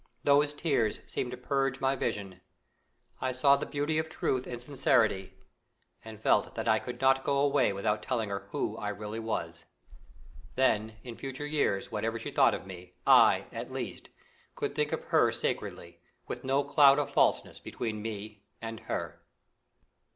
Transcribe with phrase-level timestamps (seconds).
[0.23, 2.41] Those tears seemed to purge my vision:
[3.21, 5.35] I saw the beauty of truth and sincerity,
[6.03, 9.65] and felt that I could not go away without telling her who I really was;
[10.55, 14.09] then, in future years, whatever she thought of me, I, at least,
[14.55, 19.21] could think of her sacredly, with no cloud of falseness between me and her.